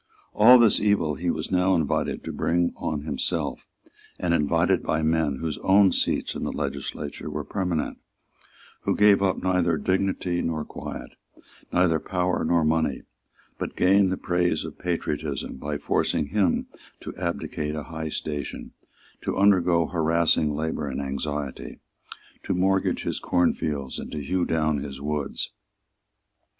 All 0.33 0.57
this 0.57 0.79
evil 0.79 1.13
he 1.13 1.29
was 1.29 1.51
now 1.51 1.75
invited 1.75 2.23
to 2.23 2.33
bring 2.33 2.73
on 2.75 3.01
himself, 3.03 3.67
and 4.19 4.33
invited 4.33 4.81
by 4.81 5.03
men 5.03 5.35
whose 5.35 5.59
own 5.59 5.91
seats 5.91 6.33
in 6.33 6.41
the 6.41 6.51
legislature 6.51 7.29
were 7.29 7.43
permanent, 7.43 7.99
who 8.81 8.95
gave 8.95 9.21
up 9.21 9.37
neither 9.43 9.77
dignity 9.77 10.41
nor 10.41 10.65
quiet, 10.65 11.11
neither 11.71 11.99
power 11.99 12.43
nor 12.43 12.65
money, 12.65 13.03
but 13.59 13.75
gained 13.75 14.11
the 14.11 14.17
praise 14.17 14.65
of 14.65 14.79
patriotism 14.79 15.57
by 15.57 15.77
forcing 15.77 16.29
him 16.29 16.65
to 16.99 17.15
abdicate 17.15 17.75
a 17.75 17.83
high 17.83 18.09
station, 18.09 18.71
to 19.21 19.37
undergo 19.37 19.85
harassing 19.85 20.55
labour 20.55 20.87
and 20.87 20.99
anxiety, 20.99 21.77
to 22.41 22.55
mortgage 22.55 23.03
his 23.03 23.19
cornfields 23.19 23.99
and 23.99 24.11
to 24.11 24.19
hew 24.23 24.45
down 24.45 24.79
his 24.79 24.99
woods. 24.99 25.51